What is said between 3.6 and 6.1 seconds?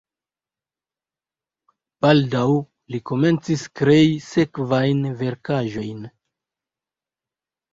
krei sekvajn verkaĵojn.